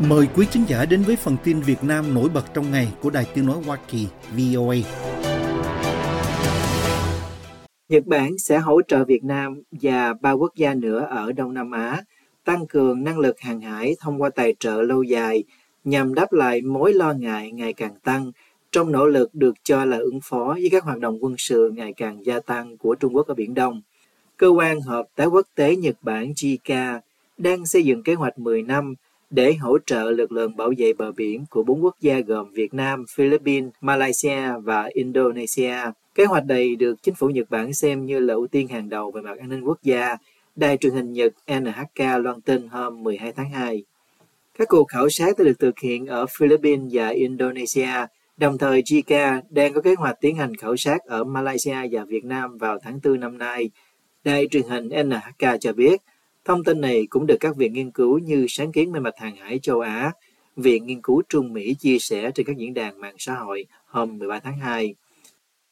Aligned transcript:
Mời 0.00 0.28
quý 0.34 0.46
khán 0.50 0.64
giả 0.64 0.84
đến 0.84 1.02
với 1.02 1.16
phần 1.16 1.36
tin 1.44 1.60
Việt 1.60 1.84
Nam 1.84 2.14
nổi 2.14 2.28
bật 2.28 2.44
trong 2.54 2.70
ngày 2.70 2.88
của 3.02 3.10
Đài 3.10 3.26
Tiếng 3.34 3.46
Nói 3.46 3.56
Hoa 3.66 3.78
Kỳ 3.88 4.06
VOA. 4.36 4.76
Nhật 7.88 8.06
Bản 8.06 8.38
sẽ 8.38 8.58
hỗ 8.58 8.82
trợ 8.82 9.04
Việt 9.04 9.24
Nam 9.24 9.62
và 9.70 10.14
ba 10.20 10.30
quốc 10.30 10.54
gia 10.56 10.74
nữa 10.74 11.06
ở 11.10 11.32
Đông 11.32 11.54
Nam 11.54 11.70
Á 11.70 12.02
tăng 12.44 12.66
cường 12.66 13.04
năng 13.04 13.18
lực 13.18 13.40
hàng 13.40 13.60
hải 13.60 13.96
thông 14.00 14.22
qua 14.22 14.30
tài 14.30 14.54
trợ 14.58 14.82
lâu 14.82 15.02
dài 15.02 15.44
nhằm 15.84 16.14
đáp 16.14 16.32
lại 16.32 16.60
mối 16.62 16.92
lo 16.92 17.12
ngại 17.12 17.52
ngày 17.52 17.72
càng 17.72 17.94
tăng 18.04 18.32
trong 18.72 18.92
nỗ 18.92 19.06
lực 19.06 19.34
được 19.34 19.54
cho 19.62 19.84
là 19.84 19.96
ứng 19.96 20.20
phó 20.22 20.54
với 20.54 20.68
các 20.72 20.84
hoạt 20.84 20.98
động 20.98 21.18
quân 21.20 21.34
sự 21.38 21.70
ngày 21.74 21.92
càng 21.96 22.26
gia 22.26 22.40
tăng 22.40 22.76
của 22.76 22.94
Trung 22.94 23.16
Quốc 23.16 23.26
ở 23.26 23.34
Biển 23.34 23.54
Đông. 23.54 23.82
Cơ 24.36 24.48
quan 24.48 24.80
Hợp 24.80 25.06
tác 25.14 25.24
Quốc 25.24 25.46
tế 25.54 25.76
Nhật 25.76 25.96
Bản 26.02 26.32
JICA 26.32 27.00
đang 27.38 27.66
xây 27.66 27.84
dựng 27.84 28.02
kế 28.02 28.14
hoạch 28.14 28.38
10 28.38 28.62
năm 28.62 28.94
để 29.30 29.54
hỗ 29.54 29.78
trợ 29.86 30.10
lực 30.10 30.32
lượng 30.32 30.56
bảo 30.56 30.72
vệ 30.78 30.92
bờ 30.92 31.12
biển 31.12 31.44
của 31.50 31.62
bốn 31.62 31.84
quốc 31.84 31.96
gia 32.00 32.20
gồm 32.20 32.50
Việt 32.52 32.74
Nam, 32.74 33.04
Philippines, 33.14 33.70
Malaysia 33.80 34.52
và 34.62 34.90
Indonesia. 34.94 35.76
Kế 36.14 36.24
hoạch 36.24 36.46
này 36.46 36.76
được 36.76 37.02
chính 37.02 37.14
phủ 37.14 37.28
Nhật 37.28 37.50
Bản 37.50 37.74
xem 37.74 38.06
như 38.06 38.18
là 38.18 38.34
ưu 38.34 38.46
tiên 38.46 38.68
hàng 38.68 38.88
đầu 38.88 39.10
về 39.10 39.20
mặt 39.20 39.38
an 39.38 39.48
ninh 39.48 39.60
quốc 39.60 39.78
gia. 39.82 40.16
Đài 40.56 40.76
truyền 40.76 40.92
hình 40.92 41.12
Nhật 41.12 41.32
NHK 41.46 42.04
loan 42.18 42.40
tin 42.40 42.68
hôm 42.68 43.02
12 43.02 43.32
tháng 43.32 43.50
2. 43.50 43.84
Các 44.58 44.68
cuộc 44.68 44.84
khảo 44.88 45.08
sát 45.08 45.38
đã 45.38 45.44
được 45.44 45.58
thực 45.58 45.78
hiện 45.78 46.06
ở 46.06 46.26
Philippines 46.38 46.92
và 46.92 47.08
Indonesia, 47.08 48.06
đồng 48.36 48.58
thời 48.58 48.82
JICA 48.82 49.42
đang 49.50 49.72
có 49.72 49.80
kế 49.80 49.94
hoạch 49.94 50.20
tiến 50.20 50.36
hành 50.36 50.56
khảo 50.56 50.76
sát 50.76 50.98
ở 51.06 51.24
Malaysia 51.24 51.76
và 51.90 52.04
Việt 52.04 52.24
Nam 52.24 52.58
vào 52.58 52.78
tháng 52.82 53.00
4 53.04 53.20
năm 53.20 53.38
nay. 53.38 53.70
Đài 54.24 54.48
truyền 54.50 54.62
hình 54.68 54.88
NHK 54.88 55.60
cho 55.60 55.72
biết, 55.72 56.02
thông 56.46 56.64
tin 56.64 56.80
này 56.80 57.06
cũng 57.10 57.26
được 57.26 57.36
các 57.40 57.56
viện 57.56 57.72
nghiên 57.72 57.90
cứu 57.90 58.18
như 58.18 58.46
Sáng 58.48 58.72
kiến 58.72 58.92
về 58.92 59.00
mặt 59.00 59.14
hàng 59.16 59.36
hải 59.36 59.58
châu 59.58 59.80
Á, 59.80 60.12
Viện 60.56 60.86
Nghiên 60.86 61.02
cứu 61.02 61.22
Trung 61.28 61.52
Mỹ 61.52 61.74
chia 61.74 61.98
sẻ 61.98 62.30
trên 62.34 62.46
các 62.46 62.56
diễn 62.56 62.74
đàn 62.74 63.00
mạng 63.00 63.14
xã 63.18 63.34
hội 63.34 63.66
hôm 63.86 64.18
13 64.18 64.40
tháng 64.40 64.58
2. 64.58 64.94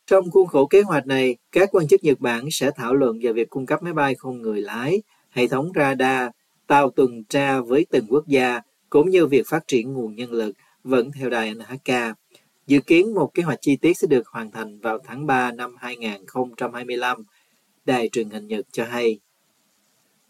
Trong 0.06 0.30
khuôn 0.30 0.46
khổ 0.46 0.66
kế 0.66 0.82
hoạch 0.82 1.06
này, 1.06 1.36
các 1.52 1.68
quan 1.72 1.88
chức 1.88 2.04
Nhật 2.04 2.20
Bản 2.20 2.50
sẽ 2.50 2.70
thảo 2.76 2.94
luận 2.94 3.18
về 3.22 3.32
việc 3.32 3.50
cung 3.50 3.66
cấp 3.66 3.82
máy 3.82 3.92
bay 3.92 4.14
không 4.14 4.42
người 4.42 4.60
lái, 4.60 5.02
hệ 5.30 5.48
thống 5.48 5.72
radar, 5.74 6.30
tàu 6.66 6.90
tuần 6.90 7.24
tra 7.24 7.60
với 7.60 7.86
từng 7.90 8.06
quốc 8.08 8.26
gia, 8.26 8.60
cũng 8.90 9.10
như 9.10 9.26
việc 9.26 9.46
phát 9.46 9.68
triển 9.68 9.92
nguồn 9.92 10.14
nhân 10.14 10.32
lực, 10.32 10.52
vẫn 10.84 11.10
theo 11.12 11.30
đài 11.30 11.54
NHK. 11.54 11.92
Dự 12.66 12.80
kiến 12.80 13.14
một 13.14 13.34
kế 13.34 13.42
hoạch 13.42 13.58
chi 13.60 13.76
tiết 13.76 13.98
sẽ 13.98 14.06
được 14.06 14.28
hoàn 14.28 14.50
thành 14.50 14.78
vào 14.80 14.98
tháng 15.04 15.26
3 15.26 15.52
năm 15.52 15.76
2025, 15.78 17.22
đài 17.84 18.08
truyền 18.08 18.30
hình 18.30 18.46
Nhật 18.46 18.66
cho 18.72 18.84
hay. 18.84 19.18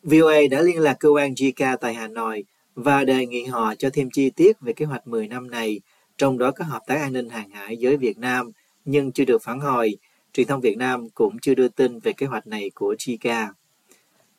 VOA 0.05 0.37
đã 0.51 0.63
liên 0.63 0.79
lạc 0.79 0.97
cơ 1.01 1.09
quan 1.09 1.33
JICA 1.33 1.77
tại 1.77 1.95
Hà 1.95 2.09
Nội 2.09 2.45
và 2.75 3.05
đề 3.05 3.27
nghị 3.27 3.45
họ 3.45 3.75
cho 3.79 3.91
thêm 3.93 4.11
chi 4.11 4.31
tiết 4.31 4.61
về 4.61 4.73
kế 4.73 4.85
hoạch 4.85 5.07
10 5.07 5.29
năm 5.29 5.51
này, 5.51 5.81
trong 6.19 6.39
đó 6.39 6.51
có 6.51 6.65
hợp 6.65 6.83
tác 6.87 6.95
an 6.95 7.13
ninh 7.13 7.29
hàng 7.29 7.51
hải 7.51 7.77
với 7.81 7.97
Việt 7.97 8.19
Nam, 8.19 8.51
nhưng 8.85 9.13
chưa 9.13 9.25
được 9.25 9.43
phản 9.43 9.61
hồi. 9.61 9.97
Truyền 10.33 10.47
thông 10.47 10.61
Việt 10.61 10.77
Nam 10.77 11.09
cũng 11.11 11.39
chưa 11.43 11.55
đưa 11.55 11.69
tin 11.69 11.99
về 11.99 12.13
kế 12.13 12.27
hoạch 12.27 12.47
này 12.47 12.71
của 12.75 12.95
JICA. 12.99 13.47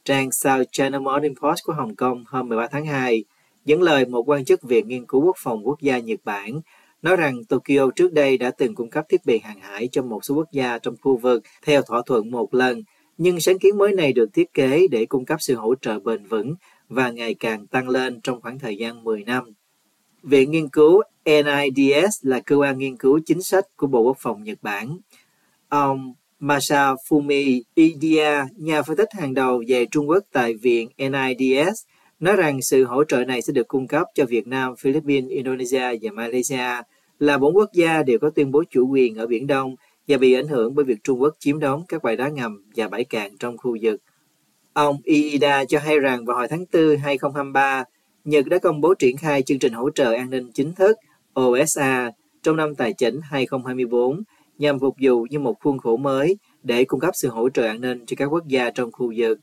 Trang 0.04 0.32
South 0.32 0.68
China 0.72 1.00
Morning 1.00 1.36
Post 1.42 1.64
của 1.64 1.74
Hồng 1.74 1.96
Kông 1.96 2.24
hôm 2.28 2.50
13 2.50 2.68
tháng 2.68 2.86
2 2.86 3.24
dẫn 3.66 3.82
lời 3.82 4.06
một 4.06 4.30
quan 4.30 4.46
chức 4.46 4.64
Viện 4.64 4.88
Nghiên 4.88 5.06
cứu 5.06 5.22
Quốc 5.22 5.36
phòng 5.40 5.68
Quốc 5.68 5.82
gia 5.82 6.00
Nhật 6.00 6.20
Bản 6.24 6.62
nói 7.02 7.16
rằng 7.16 7.44
Tokyo 7.44 7.90
trước 7.96 8.14
đây 8.14 8.38
đã 8.38 8.52
từng 8.52 8.76
cung 8.76 8.90
cấp 8.90 9.06
thiết 9.10 9.26
bị 9.26 9.40
hàng 9.40 9.60
hải 9.60 9.90
cho 9.92 10.02
một 10.02 10.26
số 10.26 10.36
quốc 10.36 10.52
gia 10.52 10.78
trong 10.78 10.96
khu 11.02 11.18
vực 11.18 11.44
theo 11.66 11.82
thỏa 11.82 12.02
thuận 12.06 12.32
một 12.32 12.54
lần, 12.54 12.84
nhưng 13.18 13.40
sáng 13.40 13.60
kiến 13.60 13.78
mới 13.78 13.94
này 13.94 14.14
được 14.14 14.34
thiết 14.34 14.54
kế 14.54 14.88
để 14.92 15.06
cung 15.06 15.26
cấp 15.26 15.42
sự 15.42 15.56
hỗ 15.56 15.76
trợ 15.76 16.00
bền 16.00 16.26
vững 16.26 16.56
và 16.90 17.12
ngày 17.12 17.34
càng 17.34 17.68
tăng 17.68 17.90
lên 17.90 18.22
trong 18.22 18.42
khoảng 18.42 18.60
thời 18.60 18.78
gian 18.78 19.04
10 19.04 19.24
năm. 19.24 19.44
Viện 20.24 20.52
nghiên 20.52 20.70
cứu 20.70 21.02
NIDS 21.26 22.20
là 22.22 22.40
cơ 22.40 22.56
quan 22.56 22.78
nghiên 22.78 22.98
cứu 22.98 23.20
chính 23.26 23.42
sách 23.42 23.66
của 23.76 23.88
Bộ 23.88 24.02
Quốc 24.02 24.18
phòng 24.20 24.44
Nhật 24.44 24.58
Bản. 24.62 24.98
Ông 25.70 26.14
Masafumi 26.40 27.62
Idia, 27.76 28.44
nhà 28.58 28.82
phân 28.82 28.98
tích 28.98 29.10
hàng 29.12 29.34
đầu 29.34 29.64
về 29.68 29.86
Trung 29.92 30.10
Quốc 30.10 30.24
tại 30.32 30.54
Viện 30.54 30.90
NIDS, 30.98 31.84
nói 32.20 32.36
rằng 32.36 32.62
sự 32.62 32.84
hỗ 32.84 33.04
trợ 33.04 33.26
này 33.26 33.42
sẽ 33.42 33.54
được 33.54 33.68
cung 33.68 33.88
cấp 33.88 34.08
cho 34.16 34.26
Việt 34.26 34.48
Nam, 34.48 34.76
Philippines, 34.76 35.32
Indonesia 35.32 35.98
và 36.02 36.12
Malaysia 36.14 36.82
là 37.20 37.38
bốn 37.38 37.56
quốc 37.56 37.74
gia 37.74 38.04
đều 38.04 38.20
có 38.20 38.30
tuyên 38.30 38.52
bố 38.52 38.64
chủ 38.70 38.88
quyền 38.88 39.16
ở 39.16 39.28
Biển 39.28 39.48
Đông 39.48 39.76
và 40.08 40.18
bị 40.18 40.34
ảnh 40.34 40.48
hưởng 40.48 40.76
bởi 40.76 40.86
việc 40.86 41.04
Trung 41.04 41.22
Quốc 41.22 41.36
chiếm 41.40 41.60
đóng 41.60 41.84
các 41.88 42.04
bãi 42.04 42.16
đá 42.16 42.30
ngầm 42.30 42.64
và 42.76 42.88
bãi 42.88 43.04
cạn 43.04 43.38
trong 43.38 43.58
khu 43.58 43.78
vực. 43.82 44.02
Ông 44.74 44.98
Iida 45.04 45.66
cho 45.66 45.80
hay 45.80 46.00
rằng 46.00 46.26
vào 46.26 46.38
hồi 46.38 46.48
tháng 46.48 46.66
4 46.74 46.98
2023, 46.98 47.84
Nhật 48.24 48.46
đã 48.46 48.58
công 48.58 48.82
bố 48.82 48.94
triển 48.94 49.18
khai 49.18 49.42
chương 49.42 49.60
trình 49.60 49.74
hỗ 49.74 49.90
trợ 49.90 50.12
an 50.12 50.30
ninh 50.30 50.52
chính 50.54 50.74
thức 50.74 50.98
OSA 51.40 52.12
trong 52.44 52.56
năm 52.56 52.76
tài 52.76 52.94
chính 52.94 53.20
2024 53.24 54.24
nhằm 54.58 54.80
phục 54.80 54.96
vụ 55.02 55.28
như 55.30 55.40
một 55.40 55.56
khuôn 55.60 55.78
khổ 55.78 55.98
mới 55.98 56.38
để 56.64 56.86
cung 56.86 57.00
cấp 57.00 57.14
sự 57.14 57.30
hỗ 57.30 57.50
trợ 57.50 57.66
an 57.66 57.82
ninh 57.82 58.06
cho 58.06 58.16
các 58.18 58.26
quốc 58.26 58.48
gia 58.48 58.70
trong 58.70 58.92
khu 58.92 59.14
vực. 59.18 59.40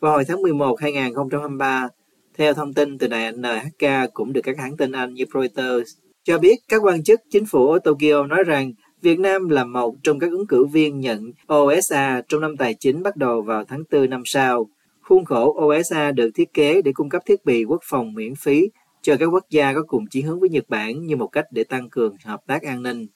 Vào 0.00 0.12
hồi 0.12 0.24
tháng 0.24 0.42
11 0.42 0.80
2023, 0.80 1.88
theo 2.36 2.54
thông 2.54 2.74
tin 2.74 2.98
từ 2.98 3.06
đài 3.06 3.32
NHK 3.32 4.12
cũng 4.14 4.32
được 4.32 4.40
các 4.44 4.58
hãng 4.58 4.76
tin 4.76 4.92
Anh 4.92 5.14
như 5.14 5.24
Reuters 5.34 5.92
cho 6.24 6.38
biết 6.38 6.56
các 6.68 6.82
quan 6.84 7.04
chức 7.04 7.20
chính 7.30 7.46
phủ 7.46 7.70
ở 7.70 7.78
Tokyo 7.78 8.26
nói 8.26 8.44
rằng 8.44 8.72
Việt 9.04 9.18
Nam 9.18 9.48
là 9.48 9.64
một 9.64 9.96
trong 10.02 10.18
các 10.18 10.30
ứng 10.30 10.46
cử 10.46 10.64
viên 10.64 11.00
nhận 11.00 11.32
OSA 11.54 12.22
trong 12.28 12.40
năm 12.40 12.56
tài 12.56 12.74
chính 12.74 13.02
bắt 13.02 13.16
đầu 13.16 13.42
vào 13.42 13.64
tháng 13.64 13.82
4 13.92 14.10
năm 14.10 14.22
sau. 14.24 14.68
Khuôn 15.02 15.24
khổ 15.24 15.56
OSA 15.64 16.12
được 16.12 16.30
thiết 16.34 16.54
kế 16.54 16.82
để 16.82 16.92
cung 16.94 17.08
cấp 17.08 17.22
thiết 17.26 17.44
bị 17.44 17.64
quốc 17.64 17.80
phòng 17.84 18.14
miễn 18.14 18.34
phí 18.34 18.68
cho 19.02 19.16
các 19.16 19.26
quốc 19.26 19.44
gia 19.50 19.72
có 19.72 19.82
cùng 19.82 20.06
chí 20.06 20.20
hướng 20.22 20.40
với 20.40 20.48
Nhật 20.48 20.64
Bản 20.68 21.06
như 21.06 21.16
một 21.16 21.26
cách 21.26 21.44
để 21.50 21.64
tăng 21.64 21.88
cường 21.90 22.16
hợp 22.24 22.40
tác 22.46 22.62
an 22.62 22.82
ninh. 22.82 23.06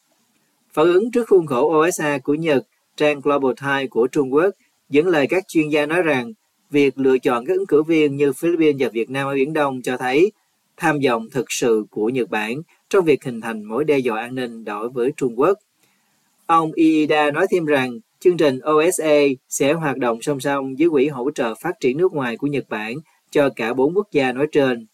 Phản 0.72 0.87
ứng 0.87 1.10
trước 1.10 1.28
khuôn 1.28 1.47
khổ 1.47 1.87
OSA 1.87 2.19
của 2.19 2.34
Nhật, 2.34 2.66
trang 2.97 3.20
Global 3.20 3.53
Times 3.60 3.91
của 3.91 4.06
Trung 4.06 4.32
Quốc 4.34 4.50
dẫn 4.88 5.06
lời 5.06 5.26
các 5.26 5.49
chuyên 5.49 5.69
gia 5.69 5.87
nói 5.87 6.03
rằng 6.03 6.32
việc 6.70 6.99
lựa 6.99 7.19
chọn 7.19 7.47
các 7.47 7.55
ứng 7.55 7.66
cử 7.66 7.82
viên 7.82 8.16
như 8.16 8.32
Philippines 8.32 8.81
và 8.81 8.88
Việt 8.88 9.10
Nam 9.10 9.26
ở 9.26 9.34
Biển 9.34 9.53
Đông 9.53 9.82
cho 9.82 9.97
thấy 9.97 10.32
tham 10.76 10.99
vọng 11.05 11.28
thực 11.31 11.47
sự 11.49 11.84
của 11.91 12.09
Nhật 12.09 12.31
Bản 12.31 12.62
trong 12.91 13.05
việc 13.05 13.25
hình 13.25 13.41
thành 13.41 13.65
mối 13.65 13.84
đe 13.84 13.99
dọa 13.99 14.20
an 14.20 14.34
ninh 14.34 14.65
đối 14.65 14.88
với 14.88 15.12
Trung 15.16 15.38
Quốc. 15.38 15.59
Ông 16.49 16.73
Iida 16.75 17.31
nói 17.31 17.47
thêm 17.51 17.65
rằng 17.65 17.99
chương 18.21 18.37
trình 18.37 18.59
OSA 18.71 19.19
sẽ 19.49 19.73
hoạt 19.73 19.99
động 19.99 20.23
song 20.23 20.41
song 20.41 20.75
với 20.79 20.89
Quỹ 20.91 21.09
hỗ 21.09 21.31
trợ 21.31 21.55
phát 21.55 21.81
triển 21.81 21.99
nước 21.99 22.13
ngoài 22.13 22.37
của 22.37 22.47
Nhật 22.47 22.69
Bản 22.69 22.95
cho 23.31 23.49
cả 23.57 23.75
bốn 23.75 23.95
quốc 23.95 24.09
gia 24.13 24.33
nói 24.33 24.47
trên. 24.53 24.87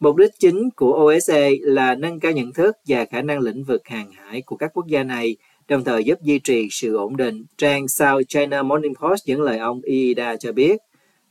Mục 0.00 0.16
đích 0.16 0.30
chính 0.38 0.70
của 0.76 1.04
OSA 1.04 1.48
là 1.60 1.94
nâng 1.94 2.20
cao 2.20 2.32
nhận 2.32 2.52
thức 2.52 2.76
và 2.86 3.04
khả 3.04 3.22
năng 3.22 3.38
lĩnh 3.40 3.64
vực 3.64 3.88
hàng 3.88 4.10
hải 4.12 4.42
của 4.42 4.56
các 4.56 4.70
quốc 4.74 4.86
gia 4.86 5.04
này, 5.04 5.36
đồng 5.68 5.84
thời 5.84 6.04
giúp 6.04 6.18
duy 6.22 6.38
trì 6.38 6.68
sự 6.70 6.96
ổn 6.96 7.16
định. 7.16 7.44
Trang 7.58 7.88
South 7.88 8.28
China 8.28 8.62
Morning 8.62 8.94
Post 8.94 9.24
dẫn 9.24 9.40
lời 9.40 9.58
ông 9.58 9.80
Iida 9.82 10.36
cho 10.36 10.52
biết, 10.52 10.80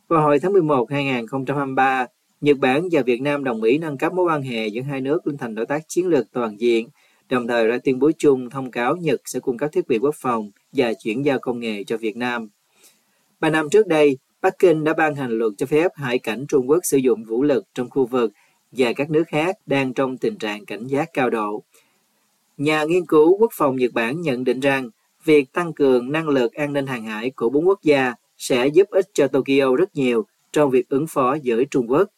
vào 0.07 0.21
hồi 0.21 0.39
tháng 0.39 0.53
11 0.53 0.91
2023, 0.91 2.05
Nhật 2.41 2.57
Bản 2.57 2.87
và 2.91 3.01
Việt 3.01 3.21
Nam 3.21 3.43
đồng 3.43 3.63
ý 3.63 3.77
nâng 3.77 3.97
cấp 3.97 4.13
mối 4.13 4.25
quan 4.25 4.41
hệ 4.41 4.67
giữa 4.67 4.81
hai 4.81 5.01
nước 5.01 5.27
lên 5.27 5.37
thành 5.37 5.55
đối 5.55 5.65
tác 5.65 5.81
chiến 5.87 6.07
lược 6.07 6.31
toàn 6.31 6.59
diện, 6.59 6.89
đồng 7.29 7.47
thời 7.47 7.67
ra 7.67 7.77
tuyên 7.83 7.99
bố 7.99 8.11
chung 8.17 8.49
thông 8.49 8.71
cáo 8.71 8.95
Nhật 8.95 9.21
sẽ 9.25 9.39
cung 9.39 9.57
cấp 9.57 9.69
thiết 9.73 9.87
bị 9.87 9.97
quốc 9.97 10.15
phòng 10.15 10.51
và 10.71 10.93
chuyển 10.93 11.25
giao 11.25 11.39
công 11.39 11.59
nghệ 11.59 11.83
cho 11.83 11.97
Việt 11.97 12.17
Nam. 12.17 12.49
Ba 13.39 13.49
năm 13.49 13.69
trước 13.69 13.87
đây, 13.87 14.17
Bắc 14.41 14.59
Kinh 14.59 14.83
đã 14.83 14.93
ban 14.93 15.15
hành 15.15 15.31
luật 15.31 15.53
cho 15.57 15.65
phép 15.65 15.91
hải 15.95 16.19
cảnh 16.19 16.45
Trung 16.47 16.69
Quốc 16.69 16.79
sử 16.83 16.97
dụng 16.97 17.23
vũ 17.23 17.43
lực 17.43 17.65
trong 17.73 17.89
khu 17.89 18.05
vực 18.05 18.31
và 18.71 18.93
các 18.93 19.09
nước 19.09 19.23
khác 19.27 19.57
đang 19.65 19.93
trong 19.93 20.17
tình 20.17 20.37
trạng 20.37 20.65
cảnh 20.65 20.87
giác 20.87 21.09
cao 21.13 21.29
độ. 21.29 21.63
Nhà 22.57 22.83
nghiên 22.83 23.05
cứu 23.05 23.37
quốc 23.37 23.51
phòng 23.53 23.75
Nhật 23.75 23.91
Bản 23.93 24.21
nhận 24.21 24.43
định 24.43 24.59
rằng 24.59 24.89
việc 25.23 25.51
tăng 25.53 25.73
cường 25.73 26.11
năng 26.11 26.29
lực 26.29 26.53
an 26.53 26.73
ninh 26.73 26.87
hàng 26.87 27.03
hải 27.03 27.29
của 27.29 27.49
bốn 27.49 27.67
quốc 27.67 27.83
gia 27.83 28.13
sẽ 28.37 28.67
giúp 28.67 28.87
ích 28.89 29.05
cho 29.13 29.27
Tokyo 29.27 29.75
rất 29.77 29.95
nhiều 29.95 30.25
trong 30.51 30.69
việc 30.69 30.89
ứng 30.89 31.07
phó 31.07 31.37
với 31.43 31.65
Trung 31.71 31.91
Quốc. 31.91 32.09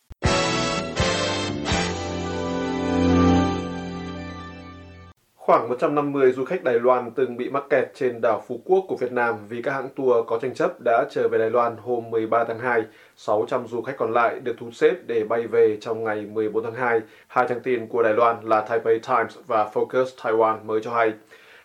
Khoảng 5.50 5.70
150 5.70 6.32
du 6.32 6.46
khách 6.46 6.64
Đài 6.64 6.80
Loan 6.80 7.12
từng 7.12 7.38
bị 7.38 7.50
mắc 7.50 7.64
kẹt 7.70 7.92
trên 7.94 8.22
đảo 8.22 8.44
Phú 8.48 8.62
Quốc 8.66 8.86
của 8.88 8.96
Việt 8.96 9.12
Nam 9.12 9.36
vì 9.50 9.62
các 9.62 9.72
hãng 9.72 9.90
tour 9.96 10.28
có 10.28 10.40
tranh 10.42 10.54
chấp 10.54 10.82
đã 10.86 11.06
trở 11.12 11.28
về 11.28 11.38
Đài 11.38 11.50
Loan 11.50 11.76
hôm 11.78 12.10
13 12.10 12.44
tháng 12.44 12.60
2. 12.60 12.84
600 13.16 13.68
du 13.68 13.82
khách 13.82 13.98
còn 13.98 14.14
lại 14.14 14.40
được 14.40 14.56
thu 14.60 14.72
xếp 14.72 14.96
để 15.08 15.24
bay 15.24 15.48
về 15.48 15.78
trong 15.82 16.04
ngày 16.04 16.26
14 16.26 16.64
tháng 16.64 16.74
2. 16.74 17.02
Hai 17.28 17.46
trang 17.50 17.60
tin 17.60 17.88
của 17.88 18.04
Đài 18.04 18.14
Loan 18.14 18.36
là 18.44 18.62
Taipei 18.62 19.00
Times 19.00 19.38
và 19.48 19.70
Focus 19.74 20.06
Taiwan 20.22 20.66
mới 20.66 20.82
cho 20.82 20.92
hay. 20.92 21.14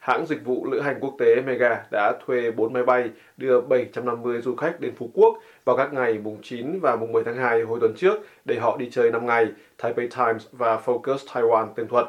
Hãng 0.00 0.26
dịch 0.26 0.44
vụ 0.44 0.66
lữ 0.70 0.80
hành 0.80 0.96
quốc 1.00 1.14
tế 1.18 1.42
Mega 1.46 1.84
đã 1.92 2.12
thuê 2.26 2.50
4 2.50 2.72
máy 2.72 2.82
bay 2.82 3.10
đưa 3.36 3.60
750 3.60 4.40
du 4.40 4.54
khách 4.54 4.80
đến 4.80 4.94
Phú 4.98 5.10
Quốc 5.14 5.38
vào 5.64 5.76
các 5.76 5.92
ngày 5.92 6.18
mùng 6.18 6.38
9 6.42 6.80
và 6.80 6.96
mùng 6.96 7.12
10 7.12 7.24
tháng 7.24 7.36
2 7.36 7.62
hồi 7.62 7.78
tuần 7.80 7.94
trước 7.96 8.14
để 8.44 8.58
họ 8.58 8.76
đi 8.76 8.90
chơi 8.90 9.10
5 9.10 9.26
ngày, 9.26 9.46
Taipei 9.82 10.08
Times 10.08 10.46
và 10.52 10.80
Focus 10.84 11.18
Taiwan 11.32 11.66
tường 11.74 11.88
thuật. 11.88 12.06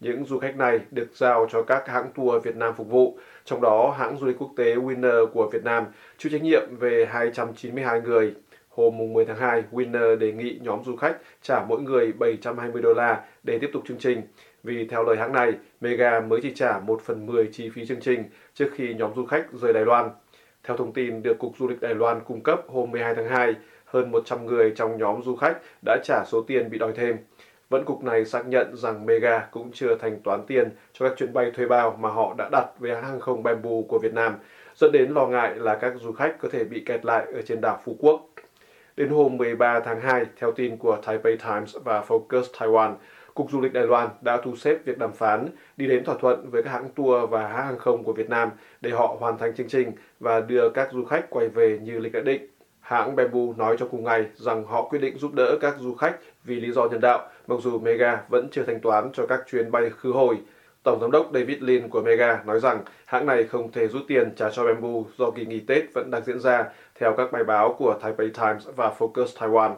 Những 0.00 0.24
du 0.24 0.38
khách 0.38 0.56
này 0.56 0.80
được 0.90 1.08
giao 1.14 1.46
cho 1.50 1.62
các 1.62 1.88
hãng 1.88 2.10
tour 2.14 2.44
Việt 2.44 2.56
Nam 2.56 2.74
phục 2.76 2.88
vụ, 2.88 3.18
trong 3.44 3.60
đó 3.60 3.94
hãng 3.98 4.18
du 4.18 4.26
lịch 4.26 4.38
quốc 4.38 4.50
tế 4.56 4.74
Winner 4.74 5.26
của 5.26 5.48
Việt 5.52 5.64
Nam 5.64 5.84
chịu 6.18 6.32
trách 6.32 6.42
nhiệm 6.42 6.76
về 6.78 7.06
292 7.10 8.00
người. 8.00 8.34
Hôm 8.68 9.12
10 9.12 9.24
tháng 9.24 9.36
2, 9.36 9.62
Winner 9.72 10.16
đề 10.16 10.32
nghị 10.32 10.58
nhóm 10.62 10.84
du 10.84 10.96
khách 10.96 11.16
trả 11.42 11.64
mỗi 11.68 11.80
người 11.80 12.12
720 12.12 12.82
đô 12.82 12.94
la 12.94 13.24
để 13.42 13.58
tiếp 13.58 13.70
tục 13.72 13.82
chương 13.88 13.98
trình, 13.98 14.22
vì 14.62 14.86
theo 14.86 15.04
lời 15.04 15.16
hãng 15.16 15.32
này, 15.32 15.52
Mega 15.80 16.20
mới 16.20 16.40
chỉ 16.42 16.52
trả 16.54 16.78
1 16.78 17.00
phần 17.04 17.26
10 17.26 17.48
chi 17.52 17.70
phí 17.74 17.86
chương 17.86 18.00
trình 18.00 18.24
trước 18.54 18.70
khi 18.74 18.94
nhóm 18.94 19.10
du 19.16 19.26
khách 19.26 19.46
rời 19.52 19.72
Đài 19.72 19.84
Loan. 19.84 20.10
Theo 20.64 20.76
thông 20.76 20.92
tin 20.92 21.22
được 21.22 21.38
Cục 21.38 21.52
Du 21.58 21.68
lịch 21.68 21.80
Đài 21.80 21.94
Loan 21.94 22.20
cung 22.24 22.40
cấp 22.40 22.60
hôm 22.68 22.90
12 22.90 23.14
tháng 23.14 23.28
2, 23.28 23.54
hơn 23.84 24.10
100 24.10 24.46
người 24.46 24.72
trong 24.76 24.98
nhóm 24.98 25.22
du 25.22 25.36
khách 25.36 25.58
đã 25.84 25.98
trả 26.04 26.24
số 26.26 26.42
tiền 26.46 26.70
bị 26.70 26.78
đòi 26.78 26.92
thêm. 26.92 27.16
Vẫn 27.74 27.84
cục 27.84 28.04
này 28.04 28.24
xác 28.24 28.46
nhận 28.46 28.76
rằng 28.76 29.06
Mega 29.06 29.48
cũng 29.50 29.70
chưa 29.72 29.94
thanh 29.96 30.20
toán 30.20 30.46
tiền 30.46 30.70
cho 30.92 31.08
các 31.08 31.16
chuyến 31.16 31.32
bay 31.32 31.50
thuê 31.50 31.66
bao 31.66 31.96
mà 32.00 32.08
họ 32.08 32.34
đã 32.38 32.48
đặt 32.52 32.66
với 32.78 32.94
hãng 32.94 33.04
hàng 33.04 33.20
không 33.20 33.42
Bamboo 33.42 33.70
của 33.88 33.98
Việt 34.02 34.12
Nam, 34.12 34.34
dẫn 34.74 34.92
đến 34.92 35.10
lo 35.10 35.26
ngại 35.26 35.54
là 35.56 35.74
các 35.74 35.92
du 35.96 36.12
khách 36.12 36.36
có 36.40 36.48
thể 36.52 36.64
bị 36.64 36.82
kẹt 36.86 37.04
lại 37.04 37.26
ở 37.34 37.42
trên 37.42 37.60
đảo 37.60 37.80
Phú 37.84 37.96
Quốc. 37.98 38.26
Đến 38.96 39.08
hôm 39.08 39.36
13 39.36 39.80
tháng 39.80 40.00
2, 40.00 40.24
theo 40.40 40.52
tin 40.52 40.76
của 40.76 40.98
Taipei 41.06 41.36
Times 41.36 41.76
và 41.84 42.04
Focus 42.08 42.42
Taiwan, 42.58 42.94
Cục 43.34 43.50
Du 43.50 43.60
lịch 43.60 43.72
Đài 43.72 43.86
Loan 43.86 44.08
đã 44.20 44.40
thu 44.44 44.56
xếp 44.56 44.78
việc 44.84 44.98
đàm 44.98 45.12
phán, 45.12 45.48
đi 45.76 45.86
đến 45.86 46.04
thỏa 46.04 46.14
thuận 46.20 46.50
với 46.50 46.62
các 46.62 46.70
hãng 46.70 46.88
tour 46.94 47.30
và 47.30 47.48
hãng 47.48 47.66
hàng 47.66 47.78
không 47.78 48.04
của 48.04 48.12
Việt 48.12 48.30
Nam 48.30 48.50
để 48.80 48.90
họ 48.90 49.16
hoàn 49.20 49.38
thành 49.38 49.54
chương 49.54 49.68
trình 49.68 49.92
và 50.20 50.40
đưa 50.40 50.68
các 50.68 50.88
du 50.92 51.04
khách 51.04 51.30
quay 51.30 51.48
về 51.48 51.78
như 51.82 51.98
lịch 51.98 52.12
đã 52.12 52.20
định. 52.20 52.46
Hãng 52.80 53.16
Bamboo 53.16 53.40
nói 53.56 53.76
trong 53.78 53.88
cùng 53.88 54.04
ngày 54.04 54.24
rằng 54.34 54.64
họ 54.64 54.82
quyết 54.82 54.98
định 54.98 55.18
giúp 55.18 55.34
đỡ 55.34 55.58
các 55.60 55.74
du 55.78 55.94
khách 55.94 56.16
vì 56.44 56.60
lý 56.60 56.70
do 56.70 56.88
nhân 56.88 57.00
đạo, 57.00 57.28
mặc 57.46 57.56
dù 57.60 57.78
Mega 57.78 58.22
vẫn 58.28 58.48
chưa 58.52 58.62
thanh 58.62 58.80
toán 58.80 59.10
cho 59.12 59.26
các 59.26 59.40
chuyến 59.50 59.70
bay 59.70 59.90
khứ 59.90 60.12
hồi. 60.12 60.36
Tổng 60.82 61.00
giám 61.00 61.10
đốc 61.10 61.30
David 61.34 61.62
Lin 61.62 61.88
của 61.88 62.02
Mega 62.02 62.42
nói 62.46 62.60
rằng 62.60 62.82
hãng 63.04 63.26
này 63.26 63.44
không 63.44 63.72
thể 63.72 63.88
rút 63.88 64.02
tiền 64.08 64.34
trả 64.36 64.50
cho 64.50 64.64
Bamboo 64.64 65.10
do 65.18 65.30
kỳ 65.30 65.46
nghỉ 65.46 65.60
Tết 65.60 65.84
vẫn 65.94 66.10
đang 66.10 66.24
diễn 66.24 66.40
ra, 66.40 66.64
theo 66.94 67.14
các 67.16 67.32
bài 67.32 67.44
báo 67.44 67.74
của 67.78 67.98
Taipei 68.02 68.30
Times 68.30 68.68
và 68.76 68.92
Focus 68.98 69.26
Taiwan. 69.38 69.74